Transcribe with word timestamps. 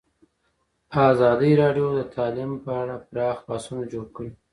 ازادي 1.11 1.51
راډیو 1.61 1.87
د 1.97 2.01
تعلیم 2.15 2.51
په 2.63 2.71
اړه 2.81 2.95
پراخ 3.09 3.37
بحثونه 3.47 3.83
جوړ 3.93 4.05
کړي. 4.15 4.31